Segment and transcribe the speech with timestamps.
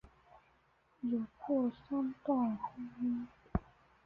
[1.01, 3.27] 有过三段婚姻。